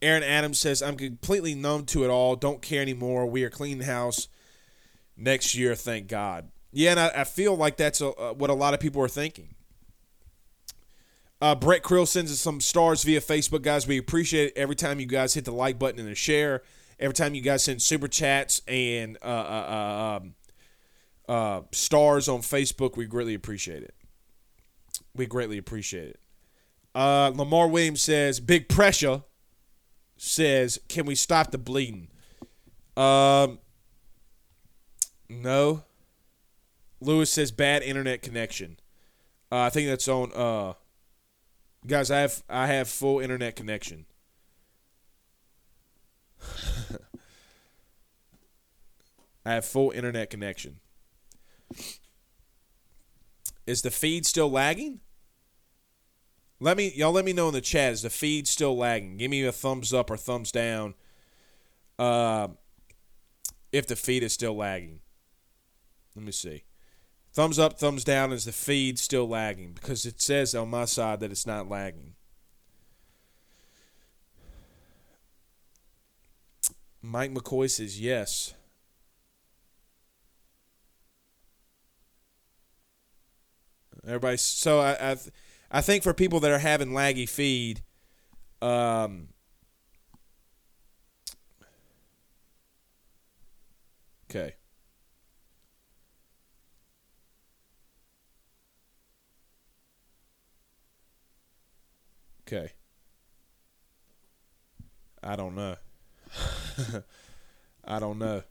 [0.02, 2.36] Aaron Adams says, I'm completely numb to it all.
[2.36, 3.26] Don't care anymore.
[3.26, 4.28] We are cleaning house
[5.16, 6.50] next year, thank God.
[6.72, 9.08] Yeah, and I, I feel like that's a, uh, what a lot of people are
[9.08, 9.56] thinking.
[11.40, 13.88] Uh, Brett Krill sends us some stars via Facebook, guys.
[13.88, 16.64] We appreciate it every time you guys hit the like button and the share.
[17.00, 20.36] Every time you guys send super chats and uh, uh, uh um,
[21.30, 23.94] uh, stars on Facebook, we greatly appreciate it.
[25.16, 26.20] We greatly appreciate it.
[26.96, 29.22] Uh, Lamar Williams says, big pressure
[30.18, 32.10] says, "Can we stop the bleeding?"
[32.96, 33.60] Um,
[35.30, 35.84] no.
[37.00, 38.80] Lewis says bad internet connection.
[39.52, 40.32] Uh, I think that's on.
[40.34, 40.74] Uh,
[41.86, 44.06] guys, I have I have full internet connection.
[49.46, 50.80] I have full internet connection.
[53.66, 55.02] Is the feed still lagging?
[56.60, 57.94] Let me y'all let me know in the chat.
[57.94, 59.18] Is the feed still lagging?
[59.18, 60.96] Give me a thumbs up or thumbs down.
[62.00, 62.50] Uh,
[63.72, 65.00] if the feed is still lagging.
[66.16, 66.64] Let me see.
[67.32, 68.34] Thumbs up, thumbs down.
[68.34, 69.74] Is the feed still lagging?
[69.74, 72.16] Because it says on my side that it's not lagging.
[77.02, 78.56] Mike McCoy says yes.
[84.06, 85.18] Everybody, so I, I
[85.72, 87.82] I think for people that are having laggy feed,
[88.62, 89.30] um,
[94.30, 94.56] okay.
[102.48, 102.72] Okay.
[105.22, 105.76] I don't know.
[107.86, 108.44] I don't know.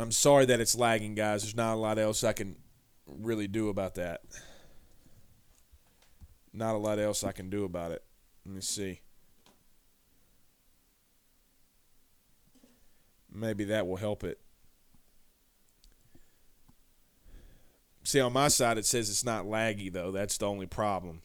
[0.00, 1.42] I'm sorry that it's lagging, guys.
[1.42, 2.56] There's not a lot else I can
[3.06, 4.22] really do about that.
[6.52, 8.02] Not a lot else I can do about it.
[8.44, 9.00] Let me see.
[13.32, 14.40] Maybe that will help it.
[18.02, 20.10] See, on my side, it says it's not laggy, though.
[20.10, 21.22] That's the only problem.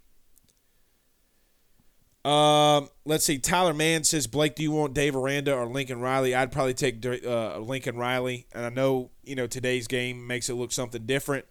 [2.25, 3.37] Um, let's see.
[3.37, 6.33] Tyler Mann says, Blake, do you want Dave Aranda or Lincoln Riley?
[6.33, 8.47] I'd probably take uh, Lincoln Riley.
[8.51, 11.45] And I know, you know, today's game makes it look something different.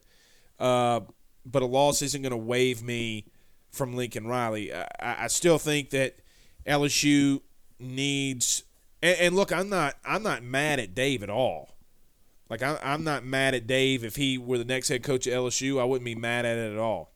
[0.58, 1.00] Uh,
[1.46, 3.26] but a loss isn't going to waive me
[3.70, 4.74] from Lincoln Riley.
[4.74, 6.16] I, I still think that
[6.66, 7.40] LSU
[7.78, 8.64] needs.
[9.00, 9.94] And, and, look, I'm not.
[10.04, 11.76] I'm not mad at Dave at all.
[12.50, 14.02] Like I, I'm not mad at Dave.
[14.02, 16.72] If he were the next head coach at LSU, I wouldn't be mad at it
[16.72, 17.12] at all.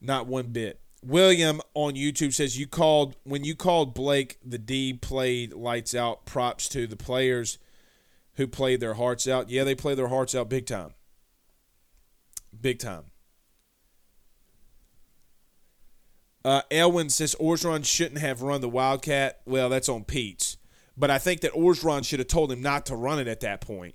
[0.00, 0.80] Not one bit.
[1.02, 6.26] William on YouTube says you called when you called Blake the D played lights out.
[6.26, 7.58] Props to the players
[8.34, 9.50] who played their hearts out.
[9.50, 10.94] Yeah, they played their hearts out big time.
[12.60, 13.04] Big time.
[16.44, 19.40] Uh, Elwin says Orgeron shouldn't have run the Wildcat.
[19.44, 20.56] Well, that's on Peetz.
[20.96, 23.60] But I think that Orgeron should have told him not to run it at that
[23.60, 23.94] point.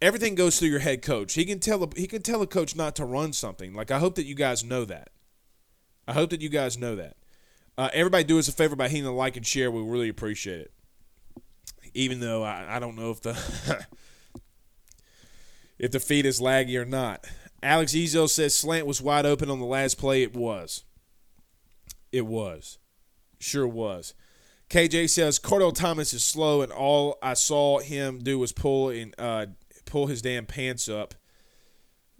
[0.00, 1.34] Everything goes through your head coach.
[1.34, 3.74] He can tell a, he can tell a coach not to run something.
[3.74, 5.10] Like I hope that you guys know that.
[6.06, 7.16] I hope that you guys know that.
[7.76, 9.70] Uh, everybody do us a favor by hitting the like and share.
[9.70, 10.72] We really appreciate it.
[11.94, 13.86] Even though I, I don't know if the
[15.78, 17.26] if the feed is laggy or not.
[17.62, 20.22] Alex Ezo says slant was wide open on the last play.
[20.22, 20.84] It was.
[22.12, 22.78] It was.
[23.40, 24.14] Sure was.
[24.70, 29.14] KJ says Kardell Thomas is slow, and all I saw him do was pull and
[29.18, 29.46] uh,
[29.84, 31.14] pull his damn pants up.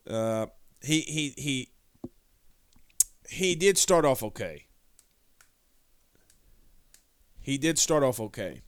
[0.08, 0.46] Uh,
[0.82, 1.68] he he he
[3.28, 4.66] he did start off okay.
[7.40, 8.62] He did start off okay.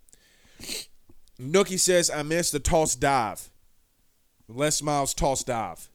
[1.41, 3.51] Nookie says I missed the toss dive.
[4.49, 5.89] Les Miles toss dive.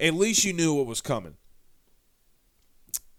[0.00, 1.36] At least you knew what was coming.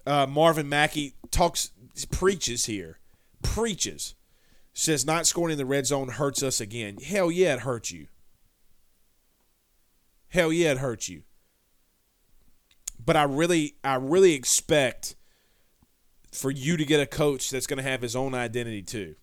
[0.06, 1.72] Uh, Marvin Mackey talks
[2.12, 3.00] preaches here.
[3.42, 4.16] Preaches.
[4.74, 6.98] Says not scoring in the red zone hurts us again.
[6.98, 8.08] Hell yeah, it hurts you.
[10.30, 11.24] Hell yeah, it hurts you.
[13.10, 15.16] But I really, I really expect
[16.32, 19.16] for you to get a coach that's going to have his own identity too.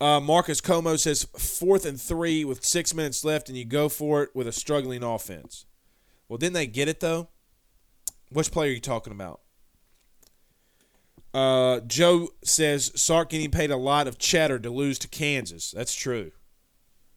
[0.00, 4.24] Uh, Marcus Como says fourth and three with six minutes left, and you go for
[4.24, 5.66] it with a struggling offense.
[6.28, 7.28] Well, didn't they get it though?
[8.32, 9.42] Which player are you talking about?
[11.32, 15.70] Uh, Joe says Sark getting paid a lot of chatter to lose to Kansas.
[15.70, 16.32] That's true.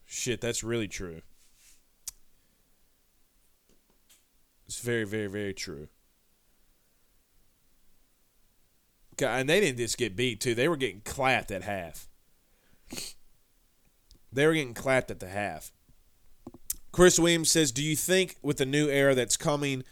[0.05, 1.21] Shit, that's really true.
[4.71, 5.89] It's very, very, very true.
[9.21, 12.07] And they didn't just get beat too; they were getting clapped at half.
[14.31, 15.73] They were getting clapped at the half.
[16.93, 19.83] Chris Williams says, "Do you think with the new era that's coming,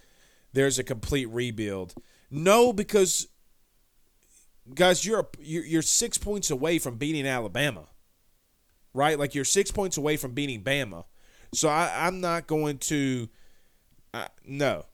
[0.53, 1.93] there's a complete rebuild?"
[2.31, 3.27] No, because
[4.73, 7.89] guys, you're you're, six points away from beating Alabama,
[8.93, 9.19] right?
[9.19, 11.03] Like you're six points away from beating Bama.
[11.53, 13.27] So I, I'm not going to.
[14.45, 14.85] No,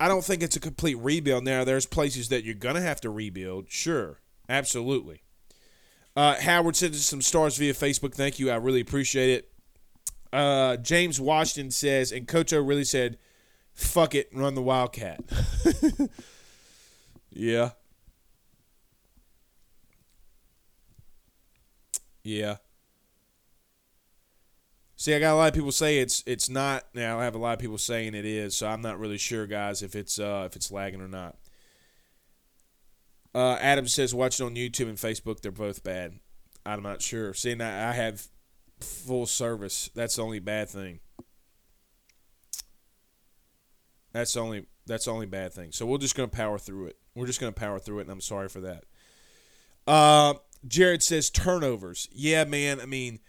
[0.00, 1.44] I don't think it's a complete rebuild.
[1.44, 3.70] Now there's places that you're gonna have to rebuild.
[3.70, 5.22] Sure, absolutely.
[6.16, 8.12] Uh, Howard sent us some stars via Facebook.
[8.14, 8.50] Thank you.
[8.50, 9.52] I really appreciate it.
[10.32, 13.18] Uh, James Washington says, and Coach O really said,
[13.72, 15.20] fuck it, run the Wildcat.
[17.30, 17.70] yeah.
[22.24, 22.56] Yeah.
[25.00, 26.82] See, I got a lot of people say it's it's not.
[26.92, 29.46] Now I have a lot of people saying it is, so I'm not really sure,
[29.46, 31.36] guys, if it's uh, if it's lagging or not.
[33.32, 35.40] Uh, Adam says, watch it on YouTube and Facebook.
[35.40, 36.18] They're both bad.
[36.66, 37.32] I'm not sure.
[37.32, 38.26] Seeing that I have
[38.80, 40.98] full service, that's the only bad thing.
[44.12, 45.70] That's the only that's the only bad thing.
[45.70, 46.96] So we're just gonna power through it.
[47.14, 48.82] We're just gonna power through it, and I'm sorry for that.
[49.86, 50.34] Uh,
[50.66, 52.08] Jared says turnovers.
[52.10, 52.80] Yeah, man.
[52.80, 53.20] I mean,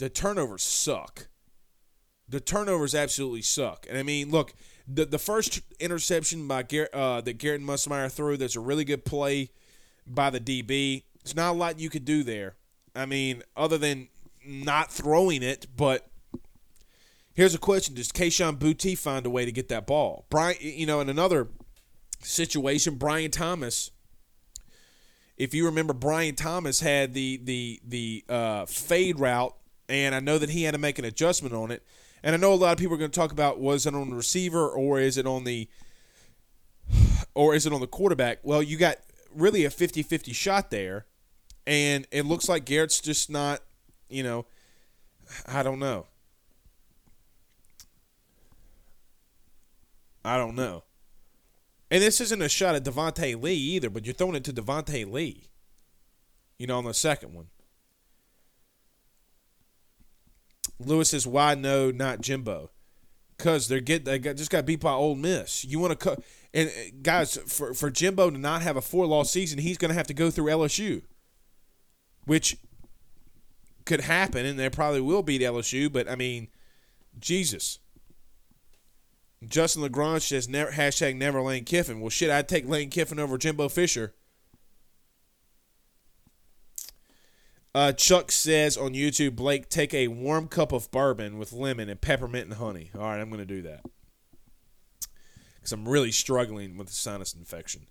[0.00, 1.28] the turnovers suck.
[2.26, 3.86] The turnovers absolutely suck.
[3.86, 4.54] And I mean, look,
[4.88, 9.04] the the first interception by Garrett, uh, that Garrett Nussmeier threw, that's a really good
[9.04, 9.50] play
[10.06, 11.02] by the DB.
[11.20, 12.56] It's not a lot you could do there.
[12.96, 14.08] I mean, other than
[14.44, 16.08] not throwing it, but
[17.34, 20.24] here's a question: Does Kayshon Boutte find a way to get that ball?
[20.30, 21.48] Brian, you know, in another
[22.22, 23.90] situation, Brian Thomas.
[25.36, 29.54] If you remember, Brian Thomas had the the the uh, fade route,
[29.90, 31.82] and I know that he had to make an adjustment on it.
[32.22, 34.10] And I know a lot of people are going to talk about was it on
[34.10, 35.68] the receiver or is it on the
[37.34, 38.38] or is it on the quarterback?
[38.42, 38.96] Well, you got
[39.34, 41.06] really a 50-50 shot there,
[41.66, 43.60] and it looks like Garrett's just not,
[44.08, 44.46] you know,
[45.46, 46.06] I don't know.
[50.24, 50.84] I don't know.
[51.90, 55.10] And this isn't a shot at Devonta Lee either, but you're throwing it to Devonta
[55.10, 55.48] Lee.
[56.58, 57.46] You know, on the second one.
[60.80, 62.70] Lewis says, "Why no, not Jimbo?"
[63.36, 65.64] Because they're get they got, just got beat by Ole Miss.
[65.64, 69.06] You want to cut and uh, guys for for Jimbo to not have a four
[69.06, 71.02] loss season, he's going to have to go through LSU,
[72.24, 72.56] which
[73.84, 75.92] could happen, and they probably will beat LSU.
[75.92, 76.48] But I mean,
[77.18, 77.78] Jesus.
[79.46, 82.00] Justin Lagrange says never, hashtag never Lane Kiffin.
[82.00, 84.12] Well, shit, I'd take Lane Kiffin over Jimbo Fisher.
[87.74, 92.00] Uh, Chuck says on YouTube, Blake, take a warm cup of bourbon with lemon and
[92.00, 92.90] peppermint and honey.
[92.94, 93.84] All right, I'm going to do that
[95.54, 97.86] because I'm really struggling with a sinus infection.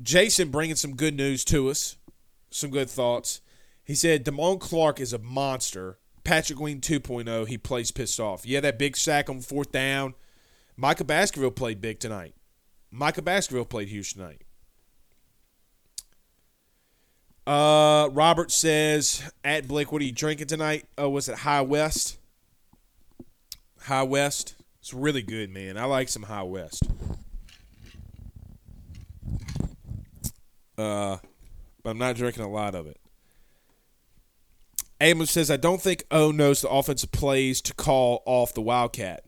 [0.00, 1.96] Jason bringing some good news to us,
[2.50, 3.40] some good thoughts.
[3.84, 5.98] He said Damone Clark is a monster.
[6.24, 7.48] Patrick Queen 2.0.
[7.48, 8.46] He plays pissed off.
[8.46, 10.14] Yeah, that big sack on fourth down.
[10.76, 12.34] Micah Baskerville played big tonight.
[12.90, 14.42] Micah Baskerville played huge tonight.
[17.46, 20.86] Uh, Robert says at Blake, what are you drinking tonight?
[20.96, 22.18] Oh, was it High West?
[23.82, 24.54] High West.
[24.80, 25.76] It's really good, man.
[25.76, 26.82] I like some High West.
[30.78, 31.18] Uh,
[31.82, 32.98] but I'm not drinking a lot of it.
[35.00, 39.24] Amos says, I don't think O knows the offensive plays to call off the Wildcat.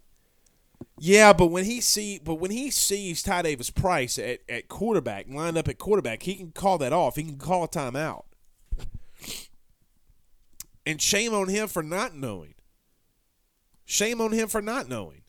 [0.99, 5.27] Yeah, but when he see, but when he sees Ty Davis Price at, at quarterback,
[5.29, 7.17] lined up at quarterback, he can call that off.
[7.17, 8.25] He can call a timeout.
[10.87, 12.55] And shame on him for not knowing.
[13.85, 15.23] Shame on him for not knowing.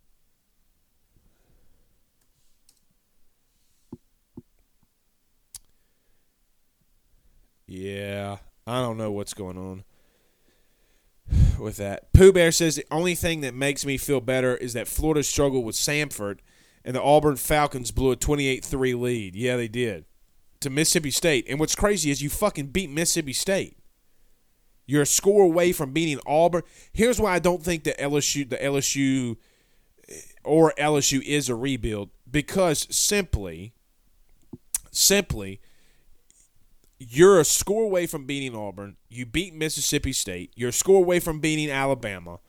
[7.67, 8.37] Yeah,
[8.67, 9.83] I don't know what's going on
[11.59, 12.11] with that.
[12.13, 15.65] Pooh Bear says the only thing that makes me feel better is that Florida struggled
[15.65, 16.39] with Samford
[16.83, 19.35] and the Auburn Falcons blew a 28-3 lead.
[19.35, 20.05] Yeah, they did.
[20.61, 21.45] To Mississippi State.
[21.49, 23.77] And what's crazy is you fucking beat Mississippi State.
[24.85, 26.61] You're a score away from beating Auburn.
[26.93, 29.37] Here's why I don't think the LSU the LSU
[30.43, 33.73] or LSU is a rebuild because simply
[34.91, 35.59] simply
[36.99, 38.97] you're a score away from beating Auburn.
[39.09, 40.51] You beat Mississippi State.
[40.55, 42.39] You're a score away from beating Alabama.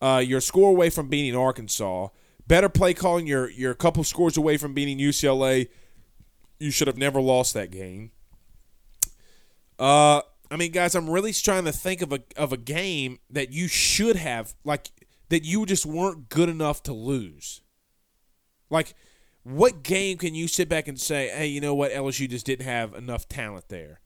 [0.00, 2.08] Uh, you're a score away from beating Arkansas.
[2.46, 3.26] Better play calling.
[3.26, 5.68] You're you're a couple scores away from beating UCLA.
[6.58, 8.10] You should have never lost that game.
[9.78, 13.52] Uh, I mean, guys, I'm really trying to think of a of a game that
[13.52, 14.90] you should have like
[15.28, 17.62] that you just weren't good enough to lose.
[18.70, 18.94] Like
[19.48, 21.90] what game can you sit back and say, hey, you know what?
[21.90, 24.00] LSU just didn't have enough talent there?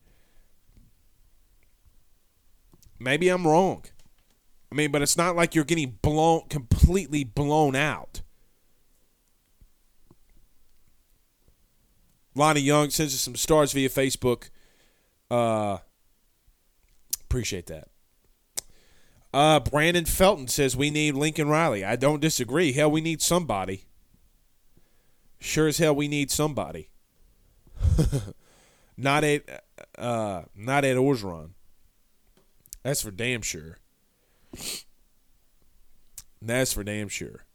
[2.97, 3.83] Maybe I'm wrong.
[4.71, 8.21] I mean, but it's not like you're getting blown completely blown out.
[12.35, 14.49] Lonnie Young sends us some stars via Facebook.
[15.29, 15.79] Uh,
[17.25, 17.89] appreciate that.
[19.33, 21.83] Uh, Brandon Felton says we need Lincoln Riley.
[21.83, 22.71] I don't disagree.
[22.71, 23.85] Hell, we need somebody
[25.43, 26.89] sure as hell we need somebody.
[28.97, 29.63] not at
[29.97, 31.51] uh, not at Orgeron.
[32.83, 33.77] That's for damn sure.
[36.41, 37.45] That's for damn sure.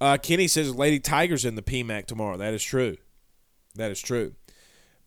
[0.00, 2.36] Uh, Kenny says Lady Tiger's in the PMAC tomorrow.
[2.36, 2.96] That is true.
[3.76, 4.34] That is true.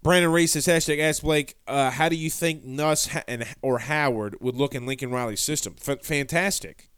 [0.01, 1.57] Brandon Reese says hashtag Ask Blake.
[1.67, 5.75] Uh, how do you think Nuss and or Howard would look in Lincoln Riley's system?
[5.85, 6.89] F- fantastic.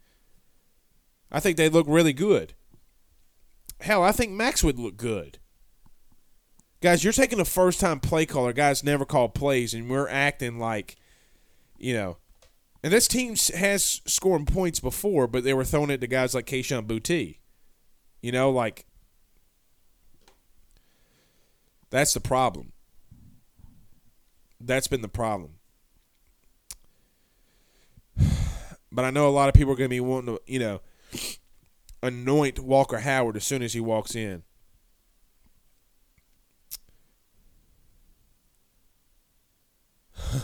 [1.31, 2.53] I think they look really good.
[3.81, 5.39] Hell, I think Max would look good.
[6.81, 8.53] Guys, you're taking a first time play caller.
[8.53, 10.95] Guys never called plays, and we're acting like,
[11.77, 12.17] you know.
[12.81, 16.45] And this team has scored points before, but they were throwing it to guys like
[16.45, 17.37] Kayshon Boutte.
[18.21, 18.85] You know, like,
[21.89, 22.71] that's the problem.
[24.61, 25.55] That's been the problem.
[28.91, 30.81] But I know a lot of people are going to be wanting to, you know,
[32.01, 34.43] anoint Walker Howard as soon as he walks in.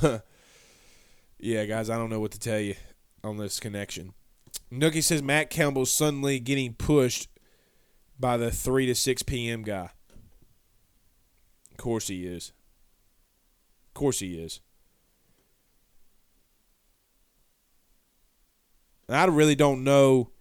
[1.39, 2.75] yeah, guys, I don't know what to tell you
[3.23, 4.13] on this connection.
[4.71, 7.29] Nookie says Matt Campbell's suddenly getting pushed
[8.19, 9.63] by the 3 to 6 p.m.
[9.63, 9.89] guy.
[11.71, 12.51] Of course he is.
[13.89, 14.61] Of course he is.
[19.07, 20.31] I really don't know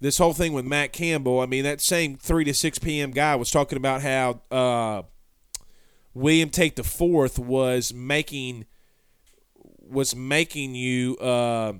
[0.00, 1.40] this whole thing with Matt Campbell.
[1.40, 3.10] I mean, that same three to six p.m.
[3.10, 5.02] guy was talking about how uh,
[6.14, 8.64] William Tate the Fourth was making
[9.54, 11.16] was making you.
[11.16, 11.74] Uh,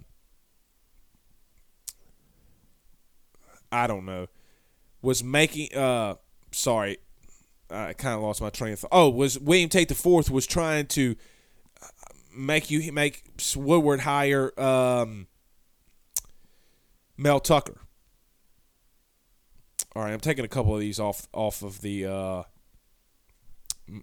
[3.73, 4.27] I don't know.
[5.03, 5.75] Was making.
[5.75, 6.17] Uh,
[6.53, 6.99] sorry,
[7.71, 8.91] I kind of lost my train of thought.
[8.93, 11.17] Oh, was William Tate the Fourth was trying to
[12.37, 13.25] make you make
[13.57, 15.27] Woodward hire um,
[17.17, 17.81] Mel Tucker.
[19.95, 22.07] All right, I'm taking a couple of these off off of the.
[22.07, 22.43] Uh,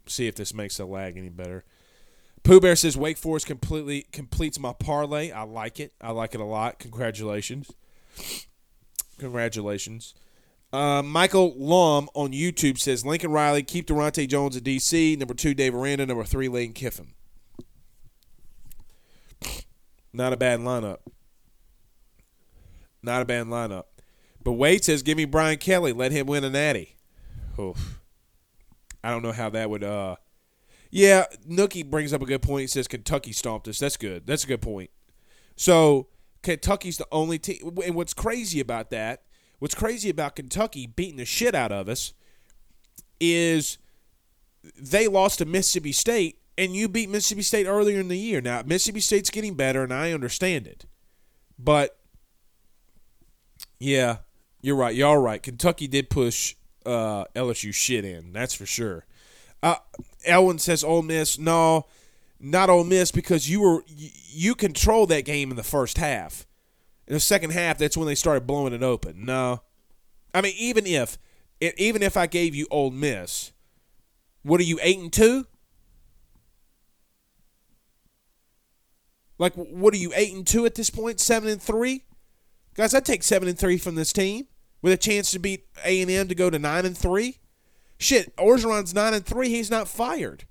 [0.06, 1.64] see if this makes the lag any better.
[2.44, 5.32] Pooh Bear says Wake Forest completely completes my parlay.
[5.32, 5.94] I like it.
[6.02, 6.80] I like it a lot.
[6.80, 7.72] Congratulations.
[9.18, 10.14] Congratulations.
[10.72, 15.18] Uh, Michael Lum on YouTube says Lincoln Riley, keep Daronte Jones at DC.
[15.18, 16.06] Number two, Dave Aranda.
[16.06, 17.14] Number three, Lane Kiffin.
[20.14, 21.00] Not a bad lineup.
[23.02, 23.84] Not a bad lineup.
[24.44, 25.94] But Wade says, "Give me Brian Kelly.
[25.94, 26.96] Let him win a natty."
[27.60, 28.00] Oof.
[29.04, 29.84] I don't know how that would.
[29.84, 30.16] uh
[30.92, 32.62] Yeah, Nookie brings up a good point.
[32.62, 33.80] He says Kentucky stomped us.
[33.80, 34.26] That's good.
[34.26, 34.90] That's a good point.
[35.56, 36.08] So
[36.44, 37.78] Kentucky's the only team.
[37.84, 39.24] And what's crazy about that?
[39.60, 42.14] What's crazy about Kentucky beating the shit out of us
[43.20, 43.80] is
[44.80, 48.42] they lost to Mississippi State, and you beat Mississippi State earlier in the year.
[48.42, 50.86] Now Mississippi State's getting better, and I understand it,
[51.58, 51.98] but
[53.80, 54.18] yeah,
[54.68, 54.94] you're right.
[54.94, 55.42] Y'all right.
[55.42, 56.54] Kentucky did push
[56.86, 58.34] uh, LSU shit in.
[58.34, 59.06] That's for sure.
[59.64, 59.78] Uh,
[60.26, 61.40] Elwin says Ole Miss.
[61.40, 61.86] No,
[62.38, 66.46] not Ole Miss because you were you controlled that game in the first half.
[67.08, 69.24] In the second half, that's when they started blowing it open.
[69.24, 69.62] No,
[70.34, 71.18] I mean, even if
[71.62, 73.54] even if I gave you Ole Miss,
[74.44, 75.48] what are you eight and two?
[79.40, 81.22] Like, what are you eight and two at this point?
[81.22, 82.04] Seven and three,
[82.74, 82.94] guys.
[82.94, 84.48] I'd take seven and three from this team
[84.82, 87.40] with a chance to beat A and M to go to nine and three.
[87.98, 89.50] Shit, Orgeron's nine and three.
[89.50, 90.46] He's not fired.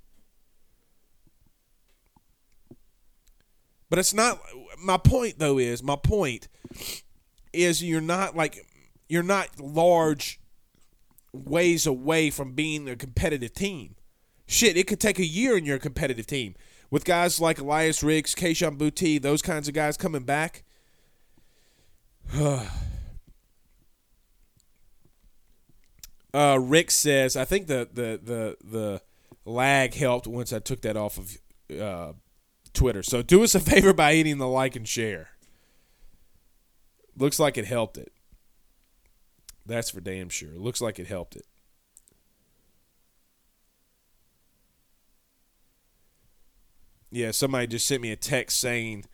[3.88, 4.40] But it's not.
[4.82, 6.48] My point though is my point
[7.52, 8.66] is you're not like
[9.08, 10.40] you're not large
[11.32, 13.94] ways away from being a competitive team.
[14.46, 16.54] Shit, it could take a year and you're a competitive team.
[16.90, 20.64] With guys like Elias Ricks, Kayshon Boutte, those kinds of guys coming back.
[26.36, 29.02] uh, Rick says, I think the, the the the
[29.46, 31.38] lag helped once I took that off of
[31.80, 32.12] uh,
[32.74, 33.02] Twitter.
[33.02, 35.30] So do us a favor by hitting the like and share.
[37.16, 38.12] Looks like it helped it.
[39.64, 40.50] That's for damn sure.
[40.54, 41.46] Looks like it helped it.
[47.10, 49.06] Yeah, somebody just sent me a text saying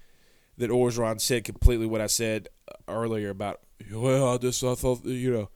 [0.59, 2.49] that Orgeron said completely what I said
[2.89, 3.61] earlier about.
[3.93, 5.51] Well, I just I thought you know,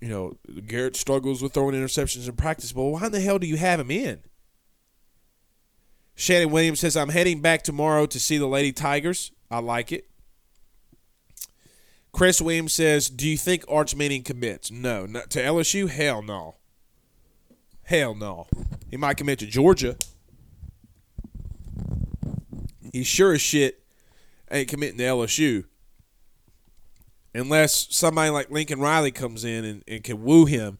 [0.00, 0.36] you know,
[0.66, 2.72] Garrett struggles with throwing interceptions in practice.
[2.72, 4.20] But why in the hell do you have him in?
[6.14, 9.32] Shannon Williams says I'm heading back tomorrow to see the Lady Tigers.
[9.50, 10.06] I like it.
[12.12, 15.88] Chris Williams says, "Do you think Arch Manning commits?" No, not to LSU.
[15.88, 16.56] Hell no.
[17.84, 18.48] Hell no.
[18.90, 19.96] He might commit to Georgia.
[22.92, 23.82] He sure as shit
[24.50, 25.64] ain't committing to LSU.
[27.34, 30.78] Unless somebody like Lincoln Riley comes in and, and can woo him.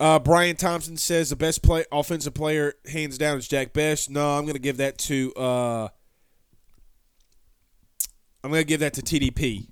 [0.00, 4.10] Uh, Brian Thompson says the best play offensive player hands down is Jack Bech.
[4.10, 5.88] No, I'm going to give that to uh,
[8.42, 9.66] I'm going to give that to TDP.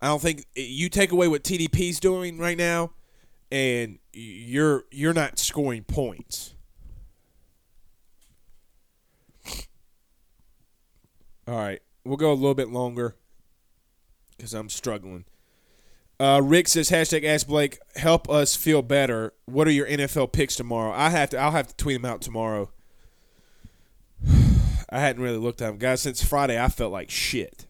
[0.00, 2.92] I don't think you take away what TDP's doing right now,
[3.50, 6.54] and you're you're not scoring points.
[11.48, 13.16] All right, we'll go a little bit longer
[14.36, 15.24] because I'm struggling.
[16.20, 19.32] Uh, Rick says hashtag Ask Blake help us feel better.
[19.46, 20.92] What are your NFL picks tomorrow?
[20.92, 21.38] I have to.
[21.38, 22.70] I'll have to tweet them out tomorrow.
[24.90, 26.02] I hadn't really looked at them, guys.
[26.02, 27.66] Since Friday, I felt like shit.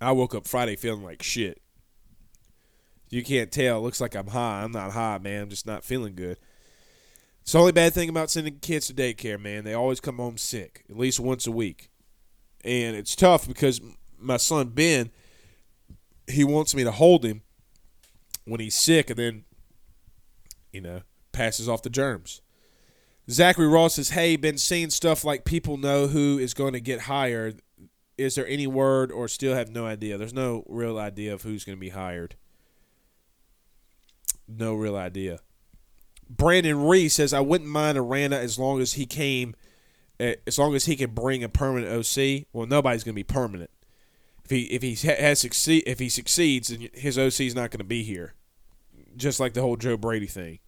[0.00, 1.60] I woke up Friday feeling like shit.
[3.10, 3.76] You can't tell.
[3.76, 4.62] It looks like I'm high.
[4.62, 5.42] I'm not high, man.
[5.42, 6.38] I'm just not feeling good.
[7.42, 9.64] It's the only bad thing about sending kids to daycare, man.
[9.64, 11.89] They always come home sick, at least once a week.
[12.64, 13.80] And it's tough because
[14.18, 15.10] my son Ben,
[16.26, 17.42] he wants me to hold him
[18.44, 19.44] when he's sick and then,
[20.72, 21.00] you know,
[21.32, 22.42] passes off the germs.
[23.30, 27.02] Zachary Ross says, Hey, been seeing stuff like people know who is going to get
[27.02, 27.60] hired.
[28.18, 30.18] Is there any word or still have no idea?
[30.18, 32.36] There's no real idea of who's going to be hired.
[34.46, 35.40] No real idea.
[36.28, 39.54] Brandon Reese says, I wouldn't mind Aranda as long as he came,
[40.20, 42.46] as long as he can bring a permanent OC.
[42.52, 43.70] Well, nobody's going to be permanent.
[44.44, 47.84] If he if he has succeed if he succeeds, his OC is not going to
[47.84, 48.34] be here.
[49.16, 50.58] Just like the whole Joe Brady thing.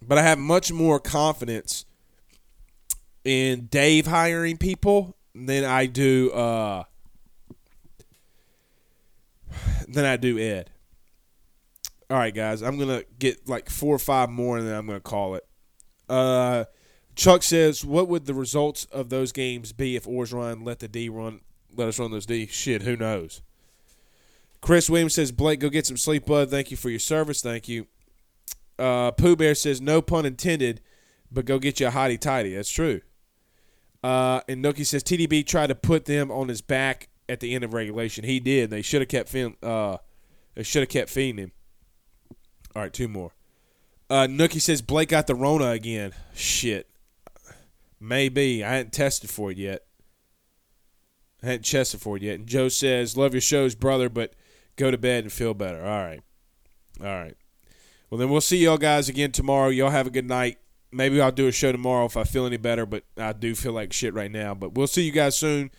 [0.00, 1.84] But I have much more confidence
[3.24, 6.84] in Dave hiring people than I do uh,
[9.88, 10.70] than I do Ed.
[12.08, 15.00] All right, guys, I'm gonna get like four or five more, and then I'm gonna
[15.00, 15.46] call it.
[16.08, 16.64] Uh,
[17.16, 21.08] Chuck says, "What would the results of those games be if Orgeron let the D
[21.08, 21.40] run,
[21.74, 22.46] let us run those D?
[22.46, 23.42] Shit, who knows?"
[24.60, 26.50] Chris Williams says, "Blake, go get some sleep, bud.
[26.50, 27.42] Thank you for your service.
[27.42, 27.86] Thank you."
[28.78, 30.80] Uh, Pooh Bear says, no pun intended,
[31.30, 32.54] but go get you a hottie tidy.
[32.54, 33.00] That's true.
[34.02, 37.64] Uh, and Nookie says TDP tried to put them on his back at the end
[37.64, 38.24] of regulation.
[38.24, 38.70] He did.
[38.70, 39.56] They should have kept feeding.
[39.62, 39.96] Uh,
[40.54, 41.52] they should have kept feeding him.
[42.76, 43.32] All right, two more.
[44.10, 46.12] Uh, Nookie says Blake got the Rona again.
[46.34, 46.86] Shit,
[47.98, 49.86] maybe I hadn't tested for it yet.
[51.42, 52.34] I hadn't tested for it yet.
[52.34, 54.34] And Joe says, "Love your shows, brother, but
[54.76, 56.20] go to bed and feel better." All right,
[57.00, 57.34] all right.
[58.10, 59.70] Well, then we'll see y'all guys again tomorrow.
[59.70, 60.58] Y'all have a good night.
[60.92, 63.72] Maybe I'll do a show tomorrow if I feel any better, but I do feel
[63.72, 64.54] like shit right now.
[64.54, 65.70] But we'll see you guys soon.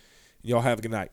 [0.42, 1.12] Y'all have a good night.